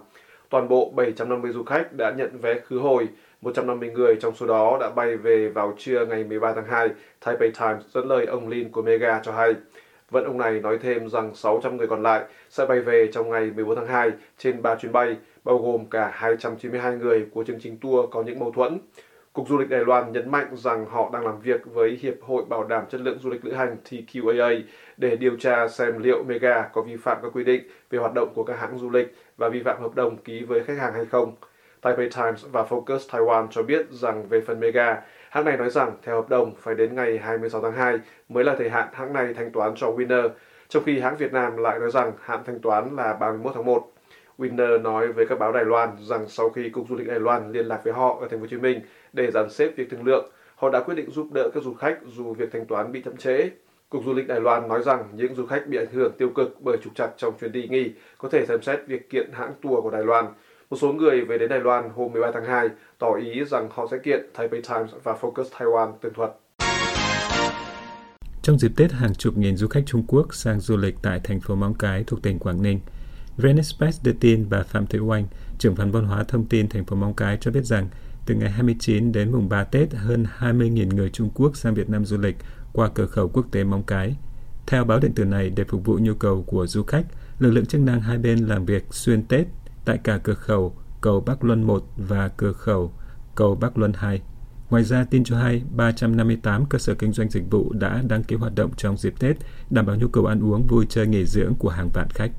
Toàn 0.50 0.68
bộ 0.68 0.92
750 0.96 1.52
du 1.52 1.64
khách 1.64 1.92
đã 1.92 2.10
nhận 2.16 2.38
vé 2.38 2.60
khứ 2.60 2.78
hồi, 2.78 3.08
150 3.40 3.90
người 3.90 4.16
trong 4.20 4.34
số 4.34 4.46
đó 4.46 4.78
đã 4.80 4.90
bay 4.90 5.16
về 5.16 5.48
vào 5.48 5.74
trưa 5.78 6.06
ngày 6.06 6.24
13 6.24 6.52
tháng 6.52 6.66
2, 6.66 6.88
Taipei 7.24 7.50
Times 7.50 7.84
dẫn 7.94 8.08
lời 8.08 8.26
ông 8.26 8.48
Lin 8.48 8.70
của 8.70 8.82
Mega 8.82 9.20
cho 9.24 9.32
hay 9.32 9.54
vận 10.16 10.24
ông 10.24 10.38
này 10.38 10.60
nói 10.60 10.78
thêm 10.82 11.08
rằng 11.08 11.34
600 11.34 11.76
người 11.76 11.86
còn 11.86 12.02
lại 12.02 12.24
sẽ 12.50 12.66
bay 12.66 12.80
về 12.80 13.08
trong 13.12 13.30
ngày 13.30 13.50
14 13.56 13.76
tháng 13.76 13.86
2 13.86 14.10
trên 14.38 14.62
3 14.62 14.74
chuyến 14.74 14.92
bay, 14.92 15.16
bao 15.44 15.58
gồm 15.58 15.86
cả 15.90 16.10
292 16.14 16.96
người 16.96 17.26
của 17.30 17.44
chương 17.44 17.60
trình 17.60 17.78
tour 17.80 18.10
có 18.10 18.22
những 18.22 18.38
mâu 18.38 18.50
thuẫn. 18.50 18.78
Cục 19.32 19.48
Du 19.48 19.58
lịch 19.58 19.68
Đài 19.68 19.84
Loan 19.84 20.12
nhấn 20.12 20.30
mạnh 20.30 20.46
rằng 20.52 20.86
họ 20.86 21.10
đang 21.12 21.26
làm 21.26 21.40
việc 21.40 21.60
với 21.64 21.98
Hiệp 22.02 22.14
hội 22.20 22.44
Bảo 22.48 22.64
đảm 22.64 22.84
Chất 22.90 23.00
lượng 23.00 23.18
Du 23.18 23.30
lịch 23.30 23.44
Lữ 23.44 23.52
hành 23.52 23.76
TQAA 23.90 24.60
để 24.96 25.16
điều 25.16 25.36
tra 25.36 25.68
xem 25.68 26.02
liệu 26.02 26.22
Mega 26.22 26.62
có 26.72 26.82
vi 26.82 26.96
phạm 26.96 27.18
các 27.22 27.28
quy 27.34 27.44
định 27.44 27.62
về 27.90 27.98
hoạt 27.98 28.14
động 28.14 28.32
của 28.34 28.44
các 28.44 28.58
hãng 28.58 28.78
du 28.78 28.90
lịch 28.90 29.14
và 29.36 29.48
vi 29.48 29.62
phạm 29.62 29.82
hợp 29.82 29.94
đồng 29.94 30.16
ký 30.16 30.44
với 30.44 30.64
khách 30.64 30.78
hàng 30.78 30.94
hay 30.94 31.04
không. 31.04 31.34
Taipei 31.80 32.08
Times 32.08 32.44
và 32.52 32.62
Focus 32.62 32.98
Taiwan 33.10 33.46
cho 33.50 33.62
biết 33.62 33.86
rằng 33.90 34.28
về 34.28 34.40
phần 34.40 34.60
Mega, 34.60 35.02
hãng 35.36 35.44
này 35.44 35.56
nói 35.56 35.70
rằng 35.70 35.92
theo 36.02 36.14
hợp 36.14 36.28
đồng 36.28 36.54
phải 36.60 36.74
đến 36.74 36.94
ngày 36.94 37.18
26 37.18 37.60
tháng 37.60 37.72
2 37.72 37.98
mới 38.28 38.44
là 38.44 38.54
thời 38.58 38.70
hạn 38.70 38.88
hãng 38.92 39.12
này 39.12 39.34
thanh 39.34 39.52
toán 39.52 39.74
cho 39.76 39.90
Winner, 39.90 40.28
trong 40.68 40.82
khi 40.84 41.00
hãng 41.00 41.16
Việt 41.16 41.32
Nam 41.32 41.56
lại 41.56 41.78
nói 41.78 41.90
rằng 41.90 42.12
hạn 42.20 42.40
thanh 42.46 42.60
toán 42.60 42.96
là 42.96 43.12
31 43.12 43.52
tháng 43.54 43.64
1. 43.64 43.92
Winner 44.38 44.82
nói 44.82 45.12
với 45.12 45.26
các 45.26 45.38
báo 45.38 45.52
Đài 45.52 45.64
Loan 45.64 45.88
rằng 46.00 46.28
sau 46.28 46.50
khi 46.50 46.68
Cục 46.68 46.88
Du 46.88 46.96
lịch 46.96 47.08
Đài 47.08 47.18
Loan 47.18 47.52
liên 47.52 47.66
lạc 47.66 47.80
với 47.84 47.92
họ 47.92 48.18
ở 48.20 48.28
thành 48.28 48.38
phố 48.38 48.42
Hồ 48.42 48.46
Chí 48.50 48.56
Minh 48.56 48.80
để 49.12 49.30
dàn 49.30 49.50
xếp 49.50 49.72
việc 49.76 49.90
thương 49.90 50.04
lượng, 50.04 50.30
họ 50.54 50.70
đã 50.70 50.80
quyết 50.80 50.94
định 50.94 51.10
giúp 51.10 51.28
đỡ 51.32 51.50
các 51.54 51.62
du 51.62 51.74
khách 51.74 51.98
dù 52.06 52.34
việc 52.34 52.52
thanh 52.52 52.66
toán 52.66 52.92
bị 52.92 53.02
chậm 53.02 53.16
trễ. 53.16 53.50
Cục 53.88 54.04
Du 54.04 54.14
lịch 54.14 54.28
Đài 54.28 54.40
Loan 54.40 54.68
nói 54.68 54.82
rằng 54.82 55.04
những 55.14 55.34
du 55.34 55.46
khách 55.46 55.66
bị 55.66 55.78
ảnh 55.78 55.92
hưởng 55.92 56.12
tiêu 56.18 56.28
cực 56.28 56.56
bởi 56.60 56.76
trục 56.82 56.94
trặc 56.94 57.10
trong 57.16 57.34
chuyến 57.40 57.52
đi 57.52 57.68
nghỉ 57.68 57.92
có 58.18 58.28
thể 58.28 58.46
xem 58.46 58.62
xét 58.62 58.80
việc 58.86 59.10
kiện 59.10 59.30
hãng 59.32 59.52
tour 59.62 59.82
của 59.82 59.90
Đài 59.90 60.04
Loan. 60.04 60.26
Một 60.70 60.76
số 60.80 60.92
người 60.92 61.24
về 61.24 61.38
đến 61.38 61.48
Đài 61.48 61.60
Loan 61.60 61.90
hôm 61.94 62.12
13 62.12 62.30
tháng 62.34 62.44
2 62.44 62.68
tỏ 62.98 63.14
ý 63.14 63.44
rằng 63.44 63.68
họ 63.70 63.86
sẽ 63.90 63.96
kiện 64.04 64.20
Taipei 64.34 64.60
Times 64.60 64.90
và 65.02 65.16
Focus 65.20 65.44
Taiwan 65.58 65.92
tường 66.00 66.12
thuật. 66.14 66.30
Trong 68.42 68.58
dịp 68.58 68.72
Tết, 68.76 68.92
hàng 68.92 69.14
chục 69.14 69.36
nghìn 69.36 69.56
du 69.56 69.68
khách 69.68 69.82
Trung 69.86 70.04
Quốc 70.08 70.34
sang 70.34 70.60
du 70.60 70.76
lịch 70.76 70.94
tại 71.02 71.20
thành 71.24 71.40
phố 71.40 71.54
Móng 71.54 71.74
Cái 71.74 72.04
thuộc 72.06 72.22
tỉnh 72.22 72.38
Quảng 72.38 72.62
Ninh. 72.62 72.80
Venice 73.36 73.90
đưa 74.04 74.12
tin 74.12 74.46
bà 74.50 74.62
Phạm 74.62 74.86
Thị 74.86 74.98
Oanh, 74.98 75.26
trưởng 75.58 75.76
phòng 75.76 75.92
văn 75.92 76.04
hóa 76.04 76.24
thông 76.24 76.46
tin 76.46 76.68
thành 76.68 76.84
phố 76.84 76.96
Móng 76.96 77.14
Cái 77.14 77.38
cho 77.40 77.50
biết 77.50 77.64
rằng 77.64 77.88
từ 78.26 78.34
ngày 78.34 78.50
29 78.50 79.12
đến 79.12 79.32
mùng 79.32 79.48
3 79.48 79.64
Tết, 79.64 79.94
hơn 79.94 80.26
20.000 80.38 80.94
người 80.94 81.10
Trung 81.10 81.30
Quốc 81.34 81.56
sang 81.56 81.74
Việt 81.74 81.90
Nam 81.90 82.04
du 82.04 82.18
lịch 82.18 82.36
qua 82.72 82.88
cửa 82.94 83.06
khẩu 83.06 83.28
quốc 83.28 83.46
tế 83.52 83.64
Móng 83.64 83.82
Cái. 83.86 84.16
Theo 84.66 84.84
báo 84.84 84.98
điện 84.98 85.12
tử 85.14 85.24
này, 85.24 85.50
để 85.50 85.64
phục 85.64 85.84
vụ 85.84 85.98
nhu 86.00 86.14
cầu 86.14 86.44
của 86.46 86.66
du 86.66 86.82
khách, 86.82 87.04
lực 87.38 87.50
lượng 87.50 87.66
chức 87.66 87.80
năng 87.80 88.00
hai 88.00 88.18
bên 88.18 88.38
làm 88.38 88.64
việc 88.64 88.84
xuyên 88.90 89.22
Tết 89.22 89.46
tại 89.86 89.98
cả 89.98 90.18
cửa 90.18 90.34
khẩu 90.34 90.74
cầu 91.00 91.20
Bắc 91.20 91.44
Luân 91.44 91.62
1 91.62 91.84
và 91.96 92.28
cửa 92.28 92.52
khẩu 92.52 92.92
cầu 93.34 93.54
Bắc 93.54 93.78
Luân 93.78 93.92
2. 93.92 94.20
Ngoài 94.70 94.84
ra, 94.84 95.04
tin 95.10 95.24
cho 95.24 95.38
hay 95.38 95.62
358 95.76 96.66
cơ 96.66 96.78
sở 96.78 96.94
kinh 96.94 97.12
doanh 97.12 97.30
dịch 97.30 97.50
vụ 97.50 97.72
đã 97.72 98.02
đăng 98.08 98.24
ký 98.24 98.36
hoạt 98.36 98.54
động 98.54 98.70
trong 98.76 98.96
dịp 98.96 99.14
Tết, 99.18 99.36
đảm 99.70 99.86
bảo 99.86 99.96
nhu 99.96 100.08
cầu 100.08 100.26
ăn 100.26 100.44
uống, 100.44 100.66
vui 100.66 100.86
chơi, 100.88 101.06
nghỉ 101.06 101.24
dưỡng 101.24 101.54
của 101.54 101.68
hàng 101.68 101.88
vạn 101.94 102.08
khách. 102.10 102.30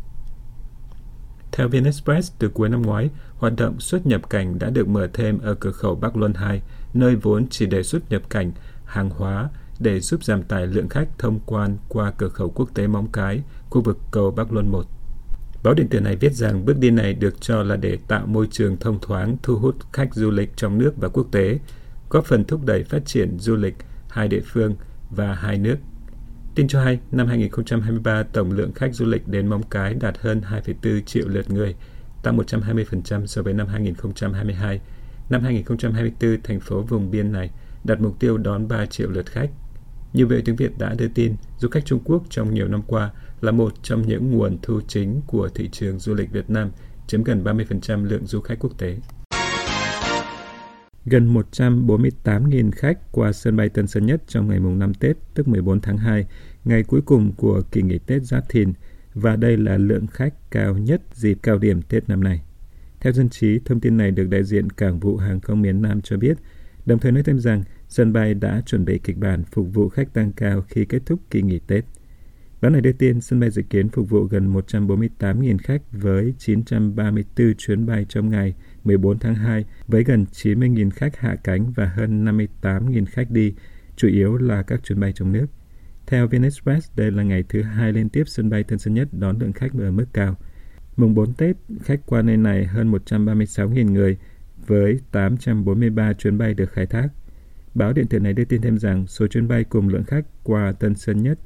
Theo 1.52 1.68
VnExpress, 1.68 2.34
từ 2.40 2.50
cuối 2.50 2.70
năm 2.70 2.82
ngoái, 2.82 3.10
hoạt 3.38 3.54
động 3.58 3.80
xuất 3.80 4.06
nhập 4.06 4.30
cảnh 4.30 4.60
đã 4.60 4.70
được 4.70 4.88
mở 4.88 5.08
thêm 5.14 5.40
ở 5.40 5.56
cửa 5.56 5.72
khẩu 5.72 5.96
Bắc 5.96 6.18
Luân 6.18 6.34
2, 6.34 6.62
nơi 6.94 7.16
vốn 7.16 7.48
chỉ 7.50 7.66
để 7.66 7.84
xuất 7.84 8.12
nhập 8.12 8.22
cảnh 8.30 8.52
hàng 8.86 9.10
hóa 9.10 9.50
để 9.80 10.00
giúp 10.00 10.24
giảm 10.24 10.44
tải 10.44 10.68
lượng 10.68 10.90
khách 10.90 11.08
thông 11.18 11.40
quan 11.46 11.78
qua 11.88 12.12
cửa 12.18 12.30
khẩu 12.30 12.50
quốc 12.50 12.70
tế 12.74 12.88
Móng 12.88 13.08
Cái, 13.12 13.42
khu 13.70 13.82
vực 13.82 13.98
cầu 14.12 14.32
Bắc 14.32 14.54
Luân 14.54 14.72
1. 14.72 14.86
Báo 15.68 15.74
điện 15.74 15.88
tử 15.88 16.00
này 16.00 16.16
viết 16.16 16.34
rằng 16.34 16.66
bước 16.66 16.78
đi 16.80 16.92
này 16.92 17.14
được 17.14 17.42
cho 17.42 17.64
là 17.64 17.76
để 17.76 17.98
tạo 18.08 18.26
môi 18.26 18.48
trường 18.52 18.78
thông 18.78 19.00
thoáng 19.02 19.38
thu 19.44 19.56
hút 19.56 19.76
khách 19.94 20.14
du 20.14 20.32
lịch 20.32 20.50
trong 20.56 20.78
nước 20.78 20.94
và 20.98 21.10
quốc 21.10 21.28
tế, 21.32 21.60
góp 22.10 22.26
phần 22.26 22.46
thúc 22.46 22.66
đẩy 22.66 22.84
phát 22.84 23.06
triển 23.06 23.40
du 23.40 23.56
lịch 23.56 23.76
hai 24.10 24.28
địa 24.28 24.42
phương 24.46 24.76
và 25.10 25.34
hai 25.34 25.58
nước. 25.58 25.76
Tin 26.56 26.68
cho 26.68 26.84
hay, 26.84 27.00
năm 27.12 27.28
2023, 27.28 28.24
tổng 28.24 28.52
lượng 28.52 28.74
khách 28.74 28.96
du 28.96 29.06
lịch 29.06 29.28
đến 29.28 29.48
Móng 29.48 29.64
Cái 29.70 29.94
đạt 29.94 30.18
hơn 30.18 30.42
2,4 30.52 31.02
triệu 31.02 31.28
lượt 31.28 31.52
người, 31.52 31.76
tăng 32.24 32.38
120% 32.38 33.26
so 33.26 33.42
với 33.42 33.54
năm 33.54 33.68
2022. 33.68 34.82
Năm 35.30 35.42
2024, 35.42 36.42
thành 36.42 36.60
phố 36.60 36.82
vùng 36.82 37.12
biên 37.12 37.32
này 37.32 37.52
đặt 37.84 38.02
mục 38.02 38.20
tiêu 38.20 38.38
đón 38.38 38.68
3 38.68 38.86
triệu 38.86 39.10
lượt 39.10 39.26
khách. 39.26 39.50
Như 40.14 40.28
vậy, 40.28 40.42
tiếng 40.46 40.56
Việt 40.56 40.78
đã 40.78 40.94
đưa 40.98 41.08
tin, 41.08 41.36
du 41.58 41.70
khách 41.70 41.86
Trung 41.86 42.00
Quốc 42.04 42.24
trong 42.30 42.54
nhiều 42.54 42.68
năm 42.68 42.82
qua 42.88 43.12
là 43.42 43.52
một 43.52 43.74
trong 43.84 44.08
những 44.08 44.32
nguồn 44.32 44.58
thu 44.62 44.82
chính 44.88 45.22
của 45.28 45.50
thị 45.56 45.70
trường 45.72 46.00
du 46.00 46.14
lịch 46.14 46.32
Việt 46.32 46.50
Nam, 46.50 46.72
chiếm 47.08 47.24
gần 47.24 47.44
30% 47.44 48.04
lượng 48.04 48.26
du 48.26 48.42
khách 48.42 48.60
quốc 48.60 48.78
tế. 48.78 48.98
Gần 51.06 51.34
148.000 51.34 52.72
khách 52.72 53.12
qua 53.12 53.32
sân 53.32 53.56
bay 53.58 53.70
Tân 53.70 53.88
Sơn 53.88 54.06
Nhất 54.06 54.24
trong 54.28 54.48
ngày 54.48 54.60
mùng 54.60 54.80
5 54.80 54.94
Tết, 54.94 55.18
tức 55.34 55.48
14 55.48 55.82
tháng 55.82 55.98
2, 55.98 56.26
ngày 56.66 56.84
cuối 56.84 57.02
cùng 57.02 57.34
của 57.38 57.62
kỳ 57.72 57.82
nghỉ 57.82 57.98
Tết 57.98 58.24
Giáp 58.24 58.50
Thìn, 58.50 58.74
và 59.14 59.36
đây 59.36 59.58
là 59.58 59.78
lượng 59.78 60.08
khách 60.08 60.52
cao 60.52 60.78
nhất 60.78 61.02
dịp 61.14 61.38
cao 61.44 61.58
điểm 61.58 61.82
Tết 61.82 62.10
năm 62.10 62.24
nay. 62.24 62.42
Theo 63.00 63.14
dân 63.14 63.30
trí, 63.30 63.60
thông 63.66 63.80
tin 63.80 63.98
này 63.98 64.12
được 64.12 64.28
đại 64.30 64.44
diện 64.44 64.70
Cảng 64.70 65.00
vụ 65.00 65.18
Hàng 65.18 65.40
không 65.40 65.62
miền 65.62 65.82
Nam 65.82 66.02
cho 66.02 66.18
biết, 66.18 66.38
đồng 66.86 67.00
thời 67.00 67.12
nói 67.12 67.24
thêm 67.24 67.40
rằng 67.40 67.64
sân 67.90 68.14
bay 68.14 68.34
đã 68.34 68.62
chuẩn 68.66 68.86
bị 68.86 69.00
kịch 69.04 69.18
bản 69.18 69.44
phục 69.44 69.68
vụ 69.74 69.90
khách 69.90 70.14
tăng 70.14 70.32
cao 70.32 70.62
khi 70.62 70.86
kết 70.86 71.02
thúc 71.06 71.20
kỳ 71.30 71.42
nghỉ 71.42 71.60
Tết 71.68 71.86
đó 72.62 72.70
này 72.70 72.82
đưa 72.82 72.92
tin 72.92 73.22
sân 73.22 73.40
bay 73.40 73.50
dự 73.50 73.62
kiến 73.62 73.90
phục 73.90 74.10
vụ 74.10 74.24
gần 74.24 74.54
148.000 74.54 75.58
khách 75.64 75.82
với 75.92 76.34
934 76.38 77.54
chuyến 77.58 77.86
bay 77.86 78.06
trong 78.10 78.30
ngày 78.30 78.54
14 78.84 79.20
tháng 79.20 79.36
2 79.36 79.66
với 79.88 80.04
gần 80.04 80.26
90.000 80.32 80.90
khách 80.90 81.18
hạ 81.18 81.36
cánh 81.44 81.72
và 81.72 81.86
hơn 81.86 82.26
58.000 82.26 83.06
khách 83.06 83.32
đi, 83.32 83.54
chủ 83.96 84.08
yếu 84.08 84.38
là 84.38 84.64
các 84.64 84.84
chuyến 84.84 85.00
bay 85.00 85.14
trong 85.14 85.32
nước. 85.32 85.46
Theo 86.08 86.28
VnExpress, 86.28 86.92
đây 86.96 87.12
là 87.12 87.24
ngày 87.24 87.44
thứ 87.50 87.62
hai 87.62 87.94
liên 87.94 88.10
tiếp 88.10 88.24
sân 88.28 88.50
bay 88.50 88.64
Tân 88.64 88.80
Sơn 88.80 88.94
Nhất 88.94 89.08
đón 89.12 89.40
lượng 89.40 89.54
khách 89.54 89.72
ở 89.80 89.92
mức 89.92 90.06
cao. 90.14 90.36
Mùng 90.98 91.16
4 91.16 91.34
Tết, 91.34 91.56
khách 91.84 92.00
qua 92.06 92.22
nơi 92.22 92.38
này 92.38 92.66
hơn 92.66 92.92
136.000 92.92 93.92
người 93.92 94.18
với 94.68 95.00
843 95.12 96.14
chuyến 96.14 96.38
bay 96.38 96.54
được 96.54 96.72
khai 96.72 96.86
thác. 96.86 97.08
Báo 97.76 97.94
điện 97.94 98.08
tử 98.08 98.20
này 98.20 98.34
đưa 98.34 98.46
tin 98.46 98.62
thêm 98.62 98.78
rằng 98.78 99.08
số 99.08 99.28
chuyến 99.28 99.48
bay 99.48 99.64
cùng 99.64 99.90
lượng 99.90 100.04
khách 100.04 100.26
qua 100.44 100.72
Tân 100.72 100.96
Sơn 100.96 101.24
Nhất 101.24 101.40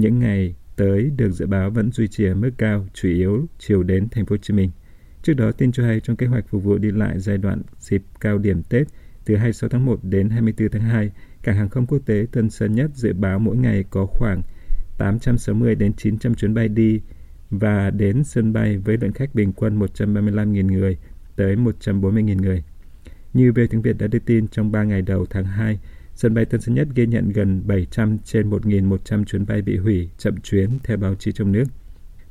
những 0.00 0.18
ngày 0.18 0.54
tới 0.76 1.10
được 1.16 1.30
dự 1.30 1.46
báo 1.46 1.70
vẫn 1.70 1.92
duy 1.92 2.08
trì 2.08 2.24
ở 2.24 2.34
mức 2.34 2.50
cao, 2.58 2.86
chủ 2.94 3.08
yếu 3.08 3.46
chiều 3.58 3.82
đến 3.82 4.08
thành 4.08 4.26
phố 4.26 4.32
Hồ 4.32 4.38
Chí 4.42 4.54
Minh. 4.54 4.70
Trước 5.22 5.34
đó, 5.34 5.52
tin 5.52 5.72
cho 5.72 5.84
hay 5.84 6.00
trong 6.00 6.16
kế 6.16 6.26
hoạch 6.26 6.48
phục 6.48 6.64
vụ 6.64 6.78
đi 6.78 6.90
lại 6.90 7.18
giai 7.18 7.38
đoạn 7.38 7.62
dịp 7.78 8.02
cao 8.20 8.38
điểm 8.38 8.62
Tết 8.62 8.86
từ 9.24 9.36
26 9.36 9.68
tháng 9.68 9.84
1 9.84 9.98
đến 10.02 10.30
24 10.30 10.68
tháng 10.70 10.82
2, 10.82 11.10
cảng 11.42 11.56
hàng 11.56 11.68
không 11.68 11.86
quốc 11.86 11.98
tế 12.06 12.26
Tân 12.32 12.50
Sơn 12.50 12.72
Nhất 12.72 12.90
dự 12.94 13.12
báo 13.12 13.38
mỗi 13.38 13.56
ngày 13.56 13.84
có 13.90 14.06
khoảng 14.06 14.42
860 14.98 15.74
đến 15.74 15.92
900 15.92 16.34
chuyến 16.34 16.54
bay 16.54 16.68
đi 16.68 17.00
và 17.50 17.90
đến 17.90 18.24
sân 18.24 18.52
bay 18.52 18.78
với 18.78 18.96
lượng 18.96 19.12
khách 19.12 19.34
bình 19.34 19.52
quân 19.52 19.78
135.000 19.78 20.66
người 20.66 20.98
tới 21.36 21.56
140.000 21.56 22.42
người. 22.42 22.64
Như 23.34 23.52
về 23.52 23.66
tiếng 23.66 23.82
Việt 23.82 23.98
đã 23.98 24.06
đưa 24.06 24.18
tin 24.18 24.48
trong 24.48 24.72
3 24.72 24.84
ngày 24.84 25.02
đầu 25.02 25.26
tháng 25.30 25.44
2, 25.44 25.78
Sân 26.20 26.34
bay 26.34 26.44
Tân 26.44 26.60
Sơn 26.60 26.74
Nhất 26.74 26.88
ghi 26.94 27.06
nhận 27.06 27.28
gần 27.28 27.62
700 27.66 28.18
trên 28.24 28.50
1.100 28.50 29.24
chuyến 29.24 29.46
bay 29.46 29.62
bị 29.62 29.76
hủy, 29.76 30.10
chậm 30.18 30.36
chuyến 30.40 30.78
theo 30.84 30.96
báo 30.96 31.14
chí 31.14 31.32
trong 31.32 31.52
nước. 31.52 31.64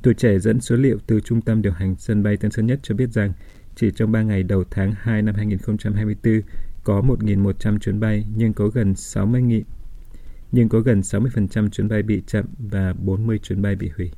Tuổi 0.02 0.14
trẻ 0.14 0.38
dẫn 0.38 0.60
số 0.60 0.76
liệu 0.76 0.98
từ 1.06 1.20
Trung 1.20 1.40
tâm 1.40 1.62
điều 1.62 1.72
hành 1.72 1.94
sân 1.98 2.22
bay 2.22 2.36
Tân 2.36 2.50
Sơn 2.50 2.66
Nhất 2.66 2.80
cho 2.82 2.94
biết 2.94 3.10
rằng 3.12 3.32
chỉ 3.74 3.90
trong 3.90 4.12
3 4.12 4.22
ngày 4.22 4.42
đầu 4.42 4.64
tháng 4.70 4.92
2 4.98 5.22
năm 5.22 5.34
2024 5.34 6.40
có 6.84 7.00
1.100 7.00 7.78
chuyến 7.78 8.00
bay 8.00 8.24
nhưng 8.36 8.52
có 8.52 8.68
gần 8.68 8.94
60 8.94 9.42
nghị, 9.42 9.64
nhưng 10.52 10.68
có 10.68 10.80
gần 10.80 11.00
60% 11.00 11.68
chuyến 11.68 11.88
bay 11.88 12.02
bị 12.02 12.22
chậm 12.26 12.44
và 12.58 12.92
40 12.92 13.38
chuyến 13.38 13.62
bay 13.62 13.76
bị 13.76 13.90
hủy. 13.96 14.10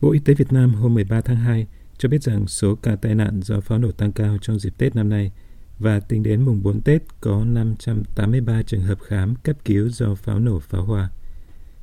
Bộ 0.00 0.12
Y 0.12 0.18
tế 0.18 0.34
Việt 0.34 0.52
Nam 0.52 0.74
hôm 0.74 0.94
13 0.94 1.20
tháng 1.20 1.36
2 1.36 1.66
cho 1.98 2.08
biết 2.08 2.22
rằng 2.22 2.46
số 2.46 2.74
ca 2.74 2.96
tai 2.96 3.14
nạn 3.14 3.40
do 3.42 3.60
pháo 3.60 3.78
nổ 3.78 3.92
tăng 3.92 4.12
cao 4.12 4.38
trong 4.40 4.58
dịp 4.58 4.72
Tết 4.78 4.96
năm 4.96 5.08
nay 5.08 5.32
và 5.78 6.00
tính 6.00 6.22
đến 6.22 6.42
mùng 6.42 6.62
4 6.62 6.80
Tết 6.80 7.02
có 7.20 7.44
583 7.44 8.62
trường 8.62 8.82
hợp 8.82 8.98
khám 9.00 9.34
cấp 9.34 9.56
cứu 9.64 9.88
do 9.88 10.14
pháo 10.14 10.38
nổ 10.38 10.58
pháo 10.58 10.84
hoa. 10.84 11.10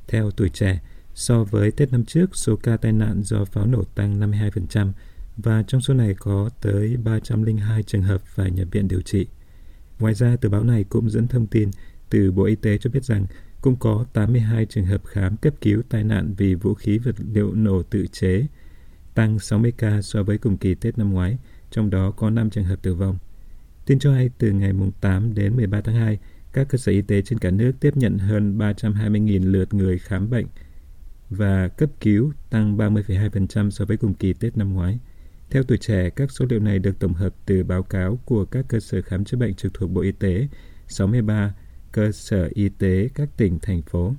Theo 0.08 0.30
tuổi 0.30 0.48
trẻ, 0.48 0.80
so 1.14 1.44
với 1.44 1.70
Tết 1.70 1.92
năm 1.92 2.04
trước, 2.04 2.36
số 2.36 2.56
ca 2.56 2.76
tai 2.76 2.92
nạn 2.92 3.22
do 3.22 3.44
pháo 3.44 3.66
nổ 3.66 3.84
tăng 3.84 4.20
52% 4.20 4.92
và 5.36 5.62
trong 5.62 5.80
số 5.80 5.94
này 5.94 6.14
có 6.14 6.50
tới 6.60 6.96
302 6.96 7.82
trường 7.82 8.02
hợp 8.02 8.22
phải 8.24 8.50
nhập 8.50 8.68
viện 8.70 8.88
điều 8.88 9.00
trị. 9.00 9.26
Ngoài 9.98 10.14
ra, 10.14 10.36
tờ 10.36 10.48
báo 10.48 10.64
này 10.64 10.84
cũng 10.84 11.10
dẫn 11.10 11.28
thông 11.28 11.46
tin 11.46 11.70
từ 12.10 12.32
Bộ 12.32 12.44
Y 12.44 12.54
tế 12.54 12.78
cho 12.78 12.90
biết 12.90 13.04
rằng 13.04 13.26
cũng 13.60 13.76
có 13.76 14.04
82 14.12 14.66
trường 14.66 14.84
hợp 14.84 15.04
khám 15.06 15.36
cấp 15.36 15.54
cứu 15.60 15.82
tai 15.88 16.04
nạn 16.04 16.34
vì 16.36 16.54
vũ 16.54 16.74
khí 16.74 16.98
vật 16.98 17.14
liệu 17.32 17.54
nổ 17.54 17.82
tự 17.82 18.06
chế, 18.12 18.46
tăng 19.14 19.38
60 19.38 19.72
ca 19.78 20.02
so 20.02 20.22
với 20.22 20.38
cùng 20.38 20.56
kỳ 20.56 20.74
Tết 20.74 20.98
năm 20.98 21.12
ngoái, 21.12 21.38
trong 21.70 21.90
đó 21.90 22.10
có 22.10 22.30
5 22.30 22.50
trường 22.50 22.64
hợp 22.64 22.82
tử 22.82 22.94
vong. 22.94 23.18
Tin 23.86 23.98
cho 23.98 24.12
hay 24.12 24.30
từ 24.38 24.50
ngày 24.50 24.72
8 25.00 25.34
đến 25.34 25.56
13 25.56 25.80
tháng 25.80 25.94
2, 25.94 26.18
các 26.52 26.68
cơ 26.68 26.78
sở 26.78 26.92
y 26.92 27.02
tế 27.02 27.22
trên 27.22 27.38
cả 27.38 27.50
nước 27.50 27.72
tiếp 27.80 27.96
nhận 27.96 28.18
hơn 28.18 28.58
320.000 28.58 29.50
lượt 29.52 29.74
người 29.74 29.98
khám 29.98 30.30
bệnh 30.30 30.46
và 31.30 31.68
cấp 31.68 31.90
cứu 32.00 32.32
tăng 32.50 32.76
30,2% 32.76 33.70
so 33.70 33.84
với 33.84 33.96
cùng 33.96 34.14
kỳ 34.14 34.32
Tết 34.32 34.56
năm 34.56 34.72
ngoái. 34.72 34.98
Theo 35.50 35.62
tuổi 35.62 35.78
trẻ, 35.78 36.10
các 36.10 36.30
số 36.30 36.46
liệu 36.48 36.60
này 36.60 36.78
được 36.78 36.98
tổng 36.98 37.14
hợp 37.14 37.34
từ 37.46 37.64
báo 37.64 37.82
cáo 37.82 38.18
của 38.24 38.44
các 38.44 38.64
cơ 38.68 38.80
sở 38.80 39.02
khám 39.02 39.24
chữa 39.24 39.36
bệnh 39.36 39.54
trực 39.54 39.74
thuộc 39.74 39.90
Bộ 39.90 40.00
Y 40.00 40.12
tế, 40.12 40.48
63 40.88 41.54
cơ 41.92 42.12
sở 42.12 42.48
y 42.54 42.68
tế 42.68 43.08
các 43.14 43.28
tỉnh, 43.36 43.58
thành 43.62 43.82
phố. 43.82 44.14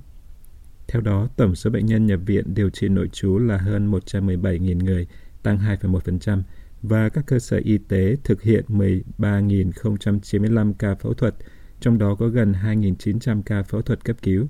Theo 0.88 1.02
đó, 1.02 1.28
tổng 1.36 1.54
số 1.54 1.70
bệnh 1.70 1.86
nhân 1.86 2.06
nhập 2.06 2.20
viện 2.26 2.54
điều 2.54 2.70
trị 2.70 2.88
nội 2.88 3.08
trú 3.12 3.38
là 3.38 3.56
hơn 3.56 3.92
117.000 3.92 4.84
người, 4.84 5.06
tăng 5.42 5.58
2,1%, 5.58 6.42
và 6.82 7.08
các 7.08 7.26
cơ 7.26 7.38
sở 7.38 7.60
y 7.64 7.78
tế 7.78 8.16
thực 8.24 8.42
hiện 8.42 8.64
13.095 8.68 10.72
ca 10.78 10.94
phẫu 10.94 11.14
thuật, 11.14 11.34
trong 11.80 11.98
đó 11.98 12.14
có 12.14 12.28
gần 12.28 12.52
2.900 12.52 13.42
ca 13.42 13.62
phẫu 13.62 13.82
thuật 13.82 14.04
cấp 14.04 14.16
cứu. 14.22 14.46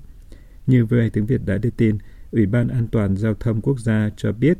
Như 0.67 0.85
VOA 0.85 1.09
tiếng 1.13 1.25
Việt 1.25 1.41
đã 1.45 1.57
đưa 1.57 1.69
tin, 1.69 1.97
Ủy 2.31 2.45
ban 2.45 2.67
An 2.67 2.87
toàn 2.87 3.17
Giao 3.17 3.33
thông 3.33 3.61
Quốc 3.61 3.79
gia 3.79 4.09
cho 4.17 4.31
biết 4.31 4.57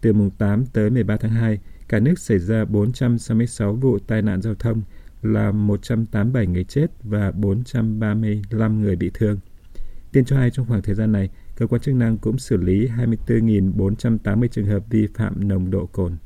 từ 0.00 0.12
mùng 0.12 0.30
8 0.30 0.66
tới 0.66 0.90
13 0.90 1.16
tháng 1.16 1.30
2, 1.30 1.58
cả 1.88 2.00
nước 2.00 2.18
xảy 2.18 2.38
ra 2.38 2.64
466 2.64 3.74
vụ 3.74 3.98
tai 3.98 4.22
nạn 4.22 4.42
giao 4.42 4.54
thông, 4.54 4.82
là 5.22 5.52
187 5.52 6.46
người 6.46 6.64
chết 6.64 6.86
và 7.02 7.30
435 7.30 8.82
người 8.82 8.96
bị 8.96 9.10
thương. 9.14 9.38
Tin 10.12 10.24
cho 10.24 10.36
hay 10.36 10.50
trong 10.50 10.66
khoảng 10.66 10.82
thời 10.82 10.94
gian 10.94 11.12
này, 11.12 11.30
cơ 11.56 11.66
quan 11.66 11.82
chức 11.82 11.94
năng 11.94 12.18
cũng 12.18 12.38
xử 12.38 12.56
lý 12.56 12.88
24.480 12.88 14.48
trường 14.48 14.66
hợp 14.66 14.82
vi 14.90 15.06
phạm 15.14 15.48
nồng 15.48 15.70
độ 15.70 15.86
cồn. 15.86 16.16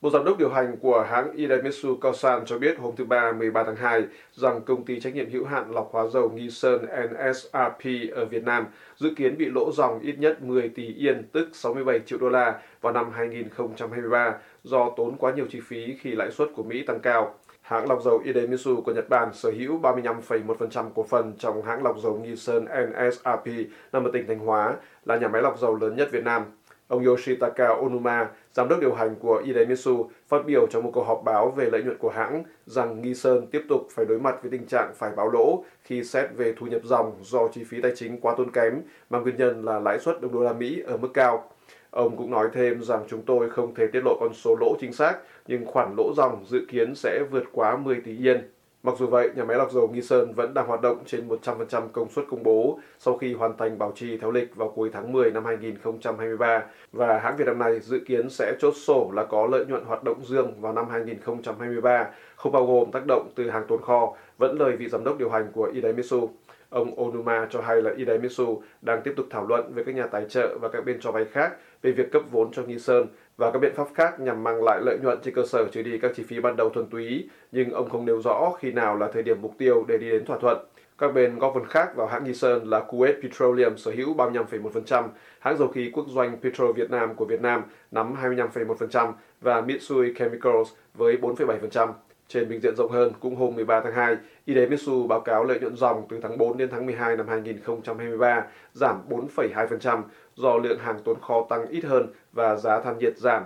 Một 0.00 0.10
giám 0.10 0.24
đốc 0.24 0.38
điều 0.38 0.50
hành 0.50 0.76
của 0.80 1.06
hãng 1.10 1.32
Idemitsu 1.32 1.96
Kosan 1.96 2.44
cho 2.46 2.58
biết 2.58 2.78
hôm 2.78 2.96
thứ 2.96 3.04
Ba 3.04 3.32
13 3.32 3.64
tháng 3.64 3.76
2 3.76 4.04
rằng 4.32 4.60
công 4.60 4.84
ty 4.84 5.00
trách 5.00 5.14
nhiệm 5.14 5.30
hữu 5.30 5.44
hạn 5.44 5.70
lọc 5.70 5.88
hóa 5.92 6.06
dầu 6.06 6.30
Nghi 6.30 6.50
Sơn 6.50 6.86
NSRP 6.86 8.12
ở 8.12 8.24
Việt 8.24 8.44
Nam 8.44 8.66
dự 8.96 9.14
kiến 9.16 9.38
bị 9.38 9.50
lỗ 9.50 9.72
dòng 9.72 10.00
ít 10.00 10.18
nhất 10.18 10.42
10 10.42 10.68
tỷ 10.68 10.94
yên 10.94 11.28
tức 11.32 11.48
67 11.52 12.00
triệu 12.06 12.18
đô 12.18 12.28
la 12.28 12.60
vào 12.80 12.92
năm 12.92 13.10
2023 13.10 14.34
do 14.62 14.90
tốn 14.96 15.16
quá 15.18 15.32
nhiều 15.32 15.46
chi 15.50 15.60
phí 15.60 15.96
khi 16.00 16.10
lãi 16.10 16.30
suất 16.30 16.48
của 16.56 16.62
Mỹ 16.62 16.82
tăng 16.82 17.00
cao. 17.00 17.34
Hãng 17.62 17.88
lọc 17.88 18.02
dầu 18.02 18.22
Idemitsu 18.24 18.80
của 18.80 18.92
Nhật 18.92 19.08
Bản 19.08 19.30
sở 19.32 19.50
hữu 19.58 19.80
35,1% 19.80 20.90
cổ 20.94 21.02
phần 21.02 21.32
trong 21.38 21.62
hãng 21.62 21.82
lọc 21.82 21.96
dầu 22.02 22.20
Nghi 22.24 22.36
Sơn 22.36 22.64
NSRP 22.64 23.46
nằm 23.92 24.04
ở 24.04 24.10
tỉnh 24.12 24.26
Thanh 24.26 24.38
Hóa, 24.38 24.74
là 25.04 25.16
nhà 25.16 25.28
máy 25.28 25.42
lọc 25.42 25.58
dầu 25.58 25.76
lớn 25.76 25.96
nhất 25.96 26.08
Việt 26.12 26.24
Nam. 26.24 26.42
Ông 26.88 27.04
Yoshitaka 27.04 27.68
Onuma, 27.68 28.30
giám 28.52 28.68
đốc 28.68 28.80
điều 28.80 28.94
hành 28.94 29.14
của 29.20 29.42
Idemitsu, 29.44 30.10
phát 30.28 30.46
biểu 30.46 30.66
trong 30.66 30.82
một 30.82 30.90
cuộc 30.94 31.02
họp 31.02 31.22
báo 31.24 31.50
về 31.50 31.70
lợi 31.70 31.82
nhuận 31.82 31.98
của 31.98 32.10
hãng 32.10 32.44
rằng 32.66 33.02
Nghi 33.02 33.14
Sơn 33.14 33.46
tiếp 33.46 33.62
tục 33.68 33.88
phải 33.90 34.04
đối 34.04 34.18
mặt 34.18 34.36
với 34.42 34.50
tình 34.50 34.66
trạng 34.66 34.92
phải 34.94 35.10
báo 35.16 35.30
lỗ 35.30 35.64
khi 35.82 36.04
xét 36.04 36.30
về 36.36 36.54
thu 36.56 36.66
nhập 36.66 36.80
dòng 36.84 37.12
do 37.22 37.48
chi 37.48 37.64
phí 37.64 37.80
tài 37.80 37.92
chính 37.96 38.20
quá 38.20 38.34
tốn 38.38 38.50
kém, 38.50 38.82
mà 39.10 39.18
nguyên 39.18 39.36
nhân 39.36 39.64
là 39.64 39.78
lãi 39.78 39.98
suất 39.98 40.20
đồng 40.20 40.32
đô 40.32 40.40
la 40.40 40.52
Mỹ 40.52 40.82
ở 40.86 40.96
mức 40.96 41.08
cao. 41.14 41.50
Ông 41.90 42.16
cũng 42.16 42.30
nói 42.30 42.48
thêm 42.52 42.82
rằng 42.82 43.04
chúng 43.08 43.22
tôi 43.22 43.50
không 43.50 43.74
thể 43.74 43.86
tiết 43.86 44.00
lộ 44.04 44.16
con 44.20 44.34
số 44.34 44.56
lỗ 44.60 44.76
chính 44.80 44.92
xác, 44.92 45.18
nhưng 45.46 45.66
khoản 45.66 45.94
lỗ 45.96 46.12
dòng 46.16 46.44
dự 46.46 46.64
kiến 46.68 46.94
sẽ 46.94 47.22
vượt 47.30 47.44
quá 47.52 47.76
10 47.76 48.00
tỷ 48.00 48.16
yên. 48.18 48.50
Mặc 48.86 48.94
dù 48.98 49.06
vậy, 49.06 49.30
nhà 49.36 49.44
máy 49.44 49.56
lọc 49.56 49.72
dầu 49.72 49.88
Nghi 49.88 50.02
Sơn 50.02 50.32
vẫn 50.32 50.54
đang 50.54 50.66
hoạt 50.66 50.80
động 50.80 50.98
trên 51.06 51.28
100% 51.28 51.88
công 51.92 52.08
suất 52.08 52.24
công 52.30 52.42
bố 52.42 52.78
sau 52.98 53.16
khi 53.16 53.34
hoàn 53.34 53.56
thành 53.56 53.78
bảo 53.78 53.92
trì 53.94 54.18
theo 54.18 54.30
lịch 54.30 54.56
vào 54.56 54.68
cuối 54.68 54.90
tháng 54.92 55.12
10 55.12 55.30
năm 55.30 55.44
2023 55.44 56.62
và 56.92 57.18
hãng 57.18 57.36
Việt 57.36 57.44
Nam 57.46 57.58
này 57.58 57.80
dự 57.80 58.00
kiến 58.06 58.30
sẽ 58.30 58.52
chốt 58.60 58.74
sổ 58.76 59.10
là 59.14 59.24
có 59.24 59.46
lợi 59.46 59.64
nhuận 59.66 59.84
hoạt 59.84 60.04
động 60.04 60.24
dương 60.24 60.60
vào 60.60 60.72
năm 60.72 60.88
2023, 60.90 62.06
không 62.36 62.52
bao 62.52 62.66
gồm 62.66 62.90
tác 62.90 63.06
động 63.06 63.28
từ 63.34 63.50
hàng 63.50 63.64
tồn 63.68 63.82
kho, 63.82 64.16
vẫn 64.38 64.58
lời 64.58 64.76
vị 64.76 64.88
giám 64.88 65.04
đốc 65.04 65.18
điều 65.18 65.30
hành 65.30 65.46
của 65.52 65.70
Idemitsu. 65.74 66.30
Ông 66.70 66.98
Onuma 66.98 67.46
cho 67.50 67.60
hay 67.60 67.82
là 67.82 67.90
Idemitsu 67.96 68.62
đang 68.82 69.02
tiếp 69.02 69.12
tục 69.16 69.26
thảo 69.30 69.46
luận 69.46 69.72
với 69.74 69.84
các 69.84 69.94
nhà 69.94 70.06
tài 70.06 70.24
trợ 70.28 70.58
và 70.58 70.68
các 70.68 70.84
bên 70.84 71.00
cho 71.00 71.12
vay 71.12 71.24
khác 71.24 71.52
về 71.82 71.92
việc 71.92 72.12
cấp 72.12 72.22
vốn 72.30 72.52
cho 72.52 72.62
Nghi 72.62 72.78
Sơn 72.78 73.06
và 73.36 73.50
các 73.50 73.58
biện 73.58 73.72
pháp 73.74 73.86
khác 73.94 74.20
nhằm 74.20 74.44
mang 74.44 74.64
lại 74.64 74.80
lợi 74.84 74.98
nhuận 75.02 75.18
trên 75.22 75.34
cơ 75.34 75.42
sở 75.46 75.64
trừ 75.72 75.82
đi 75.82 75.98
các 75.98 76.12
chi 76.14 76.22
phí 76.22 76.40
ban 76.40 76.56
đầu 76.56 76.70
thuần 76.70 76.86
túy, 76.86 77.28
nhưng 77.52 77.70
ông 77.70 77.88
không 77.88 78.06
nêu 78.06 78.20
rõ 78.22 78.52
khi 78.60 78.72
nào 78.72 78.98
là 78.98 79.08
thời 79.12 79.22
điểm 79.22 79.42
mục 79.42 79.54
tiêu 79.58 79.84
để 79.88 79.98
đi 79.98 80.10
đến 80.10 80.24
thỏa 80.24 80.38
thuận. 80.38 80.58
Các 80.98 81.14
bên 81.14 81.38
góp 81.38 81.52
phần 81.54 81.64
khác 81.64 81.96
vào 81.96 82.06
hãng 82.06 82.24
Nghi 82.24 82.34
Sơn 82.34 82.70
là 82.70 82.84
Kuwait 82.88 83.22
Petroleum 83.22 83.76
sở 83.76 83.90
hữu 83.90 84.14
35,1%, 84.14 85.08
hãng 85.38 85.56
dầu 85.56 85.68
khí 85.68 85.90
quốc 85.92 86.06
doanh 86.08 86.36
Petro 86.42 86.72
Việt 86.72 86.90
Nam 86.90 87.14
của 87.14 87.24
Việt 87.24 87.42
Nam 87.42 87.62
nắm 87.90 88.14
25,1% 88.22 89.12
và 89.40 89.60
Mitsui 89.60 90.14
Chemicals 90.18 90.68
với 90.94 91.16
4,7%. 91.16 91.88
Trên 92.28 92.48
bình 92.48 92.60
diện 92.60 92.76
rộng 92.76 92.90
hơn, 92.90 93.12
cũng 93.20 93.36
hôm 93.36 93.54
13 93.54 93.80
tháng 93.80 93.92
2, 93.92 94.16
Idemitsu 94.44 95.06
báo 95.06 95.20
cáo 95.20 95.44
lợi 95.44 95.60
nhuận 95.60 95.76
dòng 95.76 96.06
từ 96.08 96.20
tháng 96.22 96.38
4 96.38 96.58
đến 96.58 96.68
tháng 96.70 96.86
12 96.86 97.16
năm 97.16 97.28
2023 97.28 98.46
giảm 98.72 98.96
4,2% 99.08 100.02
do 100.34 100.58
lượng 100.58 100.78
hàng 100.78 100.98
tồn 101.04 101.20
kho 101.20 101.46
tăng 101.48 101.66
ít 101.66 101.84
hơn 101.84 102.06
và 102.32 102.56
giá 102.56 102.80
than 102.80 102.98
nhiệt 102.98 103.18
giảm. 103.18 103.42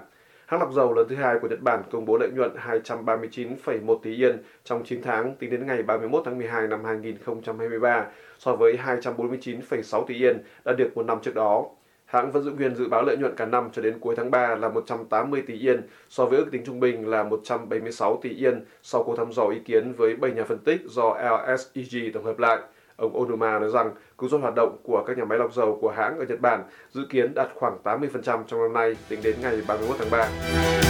Hãng 0.47 0.61
lọc 0.61 0.73
dầu 0.73 0.93
lớn 0.93 1.07
thứ 1.09 1.17
hai 1.17 1.39
của 1.39 1.49
Nhật 1.49 1.61
Bản 1.61 1.83
công 1.91 2.05
bố 2.05 2.17
lợi 2.17 2.31
nhuận 2.31 2.51
239,1 2.57 3.99
tỷ 4.03 4.17
yên 4.17 4.39
trong 4.65 4.85
9 4.85 5.03
tháng 5.03 5.35
tính 5.35 5.51
đến 5.51 5.67
ngày 5.67 5.83
31 5.83 6.23
tháng 6.25 6.39
12 6.39 6.67
năm 6.67 6.85
2023 6.85 8.07
so 8.39 8.55
với 8.55 8.79
249,6 8.85 10.05
tỷ 10.05 10.15
yên 10.15 10.39
đã 10.65 10.73
được 10.73 10.91
một 10.95 11.03
năm 11.03 11.19
trước 11.23 11.35
đó. 11.35 11.67
Hãng 12.11 12.33
vẫn 12.33 12.43
giữ 12.43 12.51
nguyên 12.51 12.75
dự 12.75 12.89
báo 12.89 13.03
lợi 13.03 13.17
nhuận 13.17 13.35
cả 13.37 13.47
năm 13.47 13.69
cho 13.73 13.83
đến 13.83 13.99
cuối 14.01 14.15
tháng 14.17 14.31
3 14.31 14.55
là 14.55 14.69
180 14.69 15.43
tỷ 15.47 15.59
yên, 15.59 15.83
so 16.09 16.25
với 16.27 16.39
ước 16.39 16.47
tính 16.53 16.63
trung 16.67 16.81
bình 16.81 17.09
là 17.09 17.23
176 17.23 18.19
tỷ 18.23 18.31
yên 18.31 18.65
sau 18.83 19.03
cuộc 19.03 19.17
thăm 19.17 19.33
dò 19.33 19.49
ý 19.49 19.59
kiến 19.65 19.93
với 19.93 20.17
7 20.17 20.31
nhà 20.31 20.45
phân 20.45 20.59
tích 20.59 20.81
do 20.87 21.17
LSEG 21.23 22.13
tổng 22.15 22.25
hợp 22.25 22.39
lại. 22.39 22.59
Ông 22.97 23.17
Onuma 23.17 23.59
nói 23.59 23.71
rằng 23.71 23.91
cứu 24.19 24.29
suất 24.31 24.41
hoạt 24.41 24.55
động 24.57 24.77
của 24.83 25.05
các 25.07 25.19
nhà 25.19 25.25
máy 25.25 25.39
lọc 25.39 25.55
dầu 25.55 25.79
của 25.81 25.91
hãng 25.91 26.19
ở 26.19 26.25
Nhật 26.29 26.41
Bản 26.41 26.63
dự 26.91 27.07
kiến 27.11 27.35
đạt 27.35 27.49
khoảng 27.55 27.79
80% 27.85 28.21
trong 28.23 28.63
năm 28.63 28.73
nay 28.73 28.97
tính 29.09 29.21
đến 29.23 29.37
ngày 29.43 29.63
31 29.69 29.97
tháng 29.99 30.11
3. 30.11 30.90